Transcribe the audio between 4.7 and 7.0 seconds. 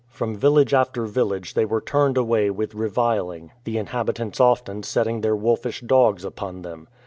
setting their wolfish dogs upon them.